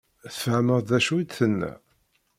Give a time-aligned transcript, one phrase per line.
[0.35, 1.71] Tfehmeḍ d acu i d-tenna?